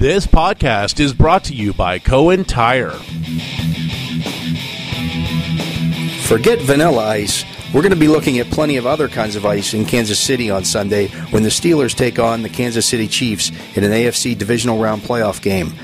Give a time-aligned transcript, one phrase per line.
[0.00, 2.92] This podcast is brought to you by Cohen Tire.
[6.22, 7.44] Forget vanilla ice.
[7.74, 10.50] We're going to be looking at plenty of other kinds of ice in Kansas City
[10.50, 14.80] on Sunday when the Steelers take on the Kansas City Chiefs in an AFC divisional
[14.80, 15.74] round playoff game.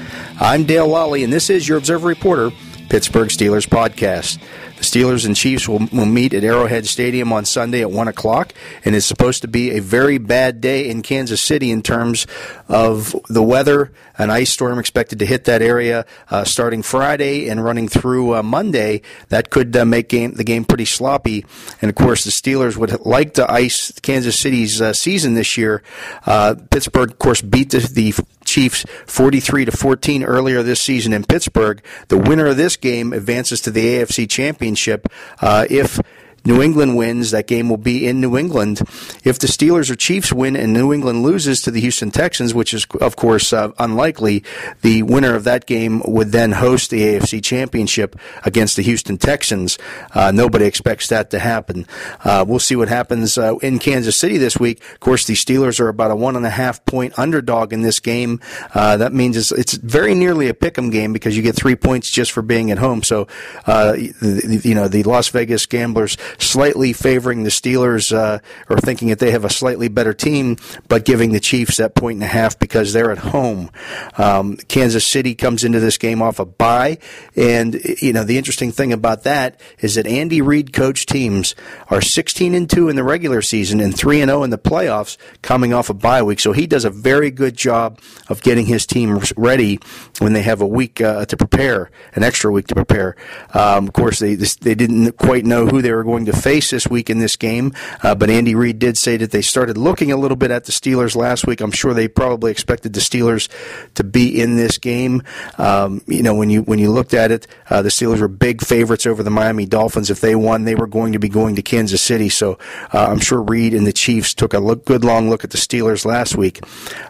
[0.40, 2.52] I'm Dale Lolley, and this is your Observer Reporter,
[2.88, 4.38] Pittsburgh Steelers podcast.
[4.76, 8.52] The Steelers and Chiefs will, will meet at Arrowhead Stadium on Sunday at 1 o'clock,
[8.84, 12.26] and it's supposed to be a very bad day in Kansas City in terms
[12.68, 13.92] of the weather.
[14.18, 18.42] An ice storm expected to hit that area uh, starting Friday and running through uh,
[18.42, 19.02] Monday.
[19.28, 21.44] That could uh, make game, the game pretty sloppy.
[21.80, 25.82] And of course, the Steelers would like to ice Kansas City's uh, season this year.
[26.24, 28.14] Uh, Pittsburgh, of course, beat the, the
[28.46, 31.82] Chiefs 43 to 14 earlier this season in Pittsburgh.
[32.08, 35.06] The winner of this game advances to the AFC Championship.
[35.40, 36.00] Uh, if
[36.46, 38.80] New England wins, that game will be in New England.
[39.24, 42.72] If the Steelers or Chiefs win and New England loses to the Houston Texans, which
[42.72, 44.44] is, of course, uh, unlikely,
[44.82, 49.76] the winner of that game would then host the AFC Championship against the Houston Texans.
[50.14, 51.84] Uh, nobody expects that to happen.
[52.24, 54.80] Uh, we'll see what happens uh, in Kansas City this week.
[54.92, 57.98] Of course, the Steelers are about a one and a half point underdog in this
[57.98, 58.40] game.
[58.72, 62.10] Uh, that means it's, it's, very nearly a pick'em game because you get three points
[62.10, 63.02] just for being at home.
[63.02, 63.28] So,
[63.66, 69.18] uh, you know, the Las Vegas gamblers slightly favoring the Steelers uh, or thinking that
[69.18, 70.56] they have a slightly better team,
[70.88, 73.70] but giving the Chiefs that point and a half because they're at home.
[74.18, 76.98] Um, Kansas City comes into this game off a bye,
[77.34, 81.54] and you know the interesting thing about that is that Andy Reid coach teams
[81.88, 85.16] are 16 and two in the regular season and three and zero in the playoffs,
[85.42, 86.40] coming off a bye week.
[86.40, 89.78] So he does a very good job of getting his team ready
[90.18, 93.16] when they have a week uh, to prepare, an extra week to prepare.
[93.54, 96.86] Um, of course, they they didn't quite know who they were going to face this
[96.86, 100.16] week in this game, uh, but Andy Reid did say that they started looking a
[100.16, 101.60] little bit at the Steelers last week.
[101.60, 103.48] I'm sure they probably expected the Steelers
[103.94, 105.22] to be in this game.
[105.58, 108.62] Um, you know, when you when you looked at it, uh, the Steelers were big
[108.62, 110.10] favorites over the Miami Dolphins.
[110.10, 112.28] If they won, they were going to be going to Kansas City.
[112.28, 112.58] So
[112.92, 115.58] uh, I'm sure Reid and the Chiefs took a look, good long look at the
[115.58, 116.60] Steelers last week.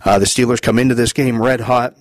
[0.04, 1.94] Uh, the Steelers come into this game red hot.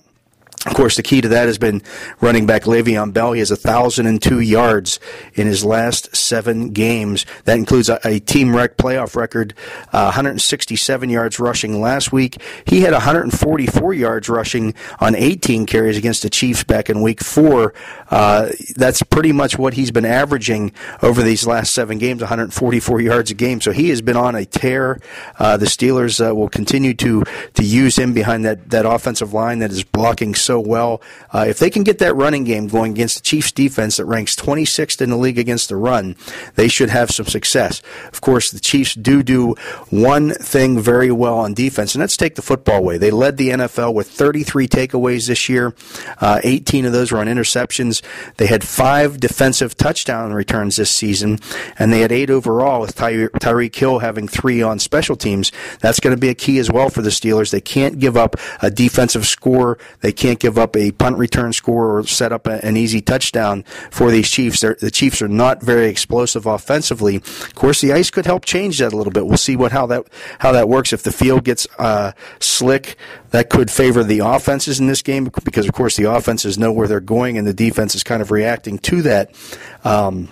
[0.66, 1.80] Of course, the key to that has been
[2.20, 3.32] running back Le'Veon Bell.
[3.32, 4.98] He has 1,002 yards
[5.34, 7.24] in his last seven games.
[7.44, 9.54] That includes a, a team rec playoff record,
[9.92, 12.42] uh, 167 yards rushing last week.
[12.66, 17.72] He had 144 yards rushing on 18 carries against the Chiefs back in week four.
[18.10, 23.30] Uh, that's pretty much what he's been averaging over these last seven games, 144 yards
[23.30, 23.60] a game.
[23.60, 25.00] So he has been on a tear.
[25.38, 27.22] Uh, the Steelers uh, will continue to,
[27.54, 31.00] to use him behind that, that offensive line that is blocking so well.
[31.32, 34.36] Uh, if they can get that running game going against the Chiefs defense that ranks
[34.36, 36.16] 26th in the league against the run,
[36.54, 37.82] they should have some success.
[38.12, 39.54] Of course, the Chiefs do do
[39.90, 42.98] one thing very well on defense, and that's take the football away.
[42.98, 45.74] They led the NFL with 33 takeaways this year.
[46.20, 48.02] Uh, 18 of those were on interceptions.
[48.36, 51.38] They had five defensive touchdown returns this season,
[51.78, 55.52] and they had eight overall with Ty- Tyreek Hill having three on special teams.
[55.80, 57.50] That's going to be a key as well for the Steelers.
[57.50, 59.78] They can't give up a defensive score.
[60.00, 63.64] They can't give up a punt return score or set up a, an easy touchdown
[63.90, 64.60] for these Chiefs.
[64.60, 67.16] They're, the Chiefs are not very explosive offensively.
[67.16, 69.26] Of course, the ice could help change that a little bit.
[69.26, 70.04] We'll see what how that
[70.38, 70.92] how that works.
[70.92, 72.96] If the field gets uh, slick,
[73.30, 76.86] that could favor the offenses in this game because, of course, the offenses know where
[76.86, 79.34] they're going and the defense is kind of reacting to that.
[79.82, 80.28] Um,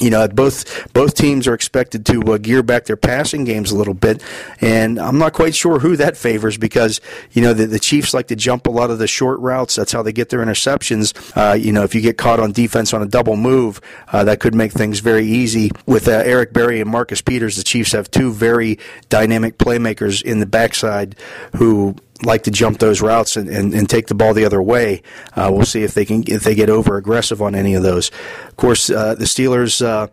[0.00, 3.76] you know, both both teams are expected to uh, gear back their passing games a
[3.76, 4.22] little bit,
[4.60, 7.00] and I'm not quite sure who that favors because
[7.32, 9.76] you know the, the Chiefs like to jump a lot of the short routes.
[9.76, 11.14] That's how they get their interceptions.
[11.36, 13.80] Uh, you know, if you get caught on defense on a double move,
[14.12, 15.70] uh, that could make things very easy.
[15.86, 18.78] With uh, Eric Berry and Marcus Peters, the Chiefs have two very
[19.08, 21.14] dynamic playmakers in the backside
[21.56, 25.02] who like to jump those routes and, and, and take the ball the other way.
[25.34, 28.10] Uh, we'll see if they can if they get over aggressive on any of those.
[28.48, 30.08] Of course, uh, the Steelers uh,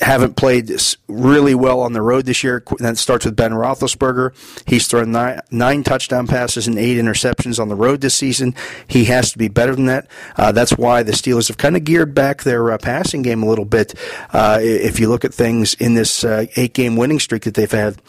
[0.00, 0.70] haven't played
[1.08, 2.62] really well on the road this year.
[2.78, 4.34] That starts with Ben Roethlisberger.
[4.66, 8.54] He's thrown nine, nine, touchdown passes and eight interceptions on the road this season.
[8.86, 10.08] He has to be better than that.
[10.36, 13.46] Uh, that's why the Steelers have kind of geared back their uh, passing game a
[13.46, 13.94] little bit.
[14.32, 17.70] Uh, if you look at things in this uh, eight game winning streak that they've
[17.70, 18.00] had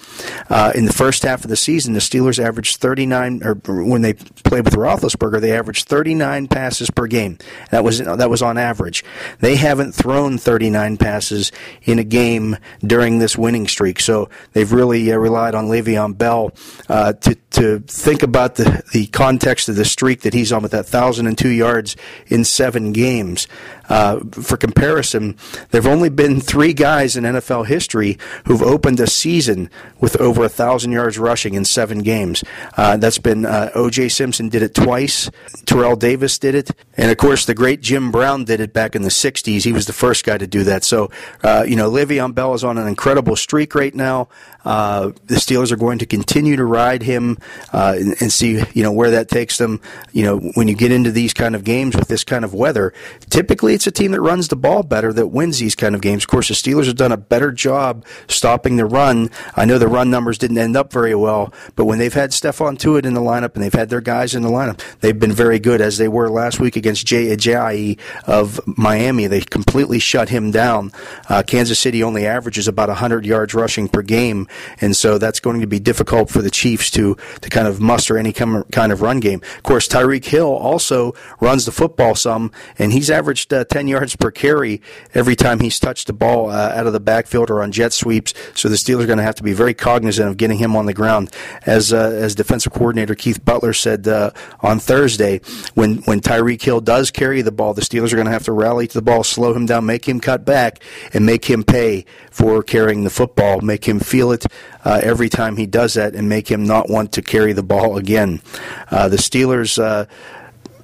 [0.50, 4.14] uh, in the first half of the season, the Steelers averaged 39, or when they
[4.14, 7.38] played with Roethlisberger, they averaged 39 passes per game.
[7.72, 9.04] That was that was on average.
[9.40, 11.52] They haven't thrown 39 passes
[11.84, 14.00] in a game during this winning streak.
[14.00, 16.52] So they've really uh, relied on Le'Veon Bell
[16.90, 20.72] uh, to to think about the the context of the streak that he's on with
[20.72, 21.96] that thousand and two yards
[22.28, 23.48] in seven games.
[23.90, 25.38] Uh, for comparison,
[25.72, 29.70] there have only been three guys in NFL history who've opened a season
[30.00, 32.44] with over a thousand yards rushing in seven games.
[32.76, 34.10] Uh, that's been uh, O.J.
[34.10, 35.30] Simpson did it twice.
[35.66, 39.04] Terrell Davis did it, and of course the great Jim Brown did it back in
[39.04, 39.64] the '60s.
[39.64, 40.84] He was the first guy to do that.
[40.84, 41.10] So
[41.44, 44.28] uh, you know, Le'Veon Bell is on an incredible streak right now.
[44.66, 47.38] Uh, the Steelers are going to continue to ride him
[47.72, 49.80] and, and, see, you know, where that takes them.
[50.12, 52.94] You know, when you get into these kind of games with this kind of weather,
[53.30, 56.24] typically it's a team that runs the ball better that wins these kind of games.
[56.24, 59.30] Of course, the Steelers have done a better job stopping the run.
[59.56, 62.78] I know the run numbers didn't end up very well, but when they've had Stephon
[62.78, 65.60] Tuitt in the lineup and they've had their guys in the lineup, they've been very
[65.60, 69.28] good as they were last week against Ajayi of Miami.
[69.28, 70.92] They completely shut him down.
[71.30, 74.48] Uh, Kansas City only averages about 100 yards rushing per game
[74.82, 78.18] and so that's going to be difficult for the Chiefs to to kind of muster
[78.18, 79.42] any kind of run game.
[79.58, 84.16] Of course, Tyreek Hill also runs the football some, and he's averaged uh, 10 yards
[84.16, 84.82] per carry
[85.14, 88.34] every time he's touched the ball uh, out of the backfield or on jet sweeps.
[88.56, 90.86] So the Steelers are going to have to be very cognizant of getting him on
[90.86, 91.34] the ground.
[91.66, 94.32] As uh, as defensive coordinator Keith Butler said uh,
[94.62, 95.42] on Thursday,
[95.74, 98.52] when when Tyreek Hill does carry the ball, the Steelers are going to have to
[98.52, 100.82] rally to the ball, slow him down, make him cut back,
[101.14, 104.46] and make him pay for carrying the football, make him feel it
[104.86, 107.98] uh, every time he does that and make him not want to carry the ball
[107.98, 108.42] again.
[108.90, 109.78] Uh, the Steelers.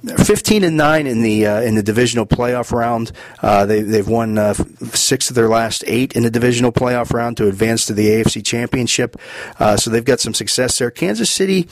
[0.08, 3.12] Uh, 15 and 9 in the uh, in the divisional playoff round.
[3.42, 4.54] Uh, they they've won uh,
[4.92, 8.44] six of their last eight in the divisional playoff round to advance to the AFC
[8.44, 9.16] Championship.
[9.58, 10.90] Uh, so they've got some success there.
[10.90, 11.68] Kansas City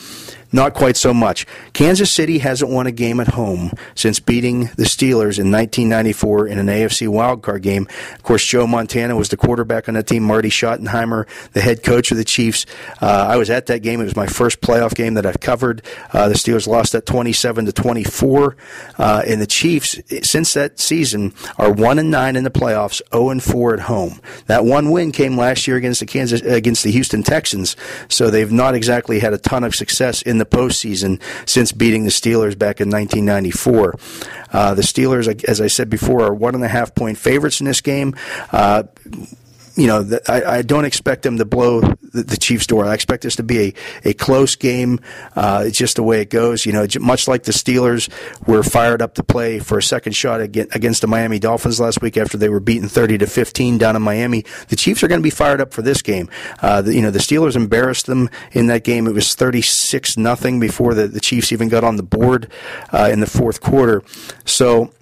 [0.53, 1.47] not quite so much.
[1.73, 6.59] Kansas City hasn't won a game at home since beating the Steelers in 1994 in
[6.59, 7.89] an AFC wildcard game.
[8.15, 10.23] Of course, Joe Montana was the quarterback on that team.
[10.23, 12.67] Marty Schottenheimer, the head coach of the Chiefs.
[13.01, 14.01] Uh, I was at that game.
[14.01, 15.83] It was my first playoff game that I've covered.
[16.13, 18.22] Uh, the Steelers lost that 27 to 24,
[18.99, 23.31] uh, and the Chiefs since that season are one and nine in the playoffs, 0
[23.31, 24.21] and four at home.
[24.47, 27.77] That one win came last year against the Kansas against the Houston Texans,
[28.09, 32.11] so they've not exactly had a ton of success in the postseason since beating the
[32.11, 33.95] Steelers back in 1994.
[34.53, 37.67] Uh, the Steelers, as I said before, are one and a half point favorites in
[37.67, 38.15] this game.
[38.51, 38.85] Uh,
[39.77, 42.85] you know, I, I, don't expect them to blow the, the, Chiefs' door.
[42.85, 43.75] I expect this to be a,
[44.11, 45.01] a close game.
[45.35, 46.67] Uh, it's just the way it goes.
[46.67, 48.11] You know, much like the Steelers
[48.47, 52.17] were fired up to play for a second shot against the Miami Dolphins last week
[52.17, 54.45] after they were beaten 30 to 15 down in Miami.
[54.69, 56.29] The Chiefs are going to be fired up for this game.
[56.61, 59.07] Uh, the, you know, the Steelers embarrassed them in that game.
[59.07, 62.51] It was 36 nothing before the, the Chiefs even got on the board
[62.93, 64.03] uh, in the fourth quarter.
[64.45, 64.93] So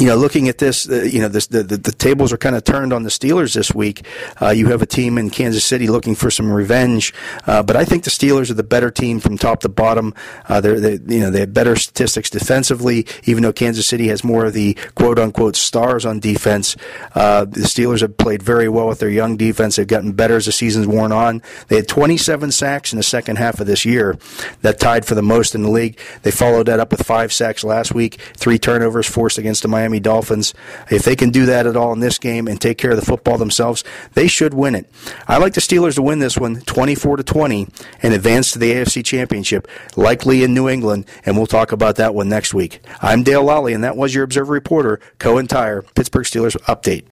[0.00, 2.56] you know, looking at this, uh, you know, this, the, the, the tables are kind
[2.56, 4.06] of turned on the Steelers this week.
[4.40, 7.12] Uh, you have a team in Kansas City looking for some revenge,
[7.46, 10.14] uh, but I think the Steelers are the better team from top to bottom.
[10.48, 14.24] Uh, they're, they, you know, they have better statistics defensively, even though Kansas City has
[14.24, 16.76] more of the quote unquote stars on defense.
[17.14, 19.76] Uh, the Steelers have played very well with their young defense.
[19.76, 21.42] They've gotten better as the season's worn on.
[21.68, 24.18] They had 27 sacks in the second half of this year.
[24.62, 25.98] That tied for the most in the league.
[26.22, 29.89] They followed that up with five sacks last week, three turnovers forced against the Miami
[29.90, 30.54] Miami Dolphins.
[30.88, 33.04] If they can do that at all in this game and take care of the
[33.04, 33.82] football themselves,
[34.14, 34.86] they should win it.
[35.26, 37.66] I like the Steelers to win this one 24 to 20
[38.02, 39.66] and advance to the AFC Championship,
[39.96, 42.80] likely in New England, and we'll talk about that one next week.
[43.02, 47.04] I'm Dale Lolley, and that was your Observer Reporter, Cohen Tire, Pittsburgh Steelers Update.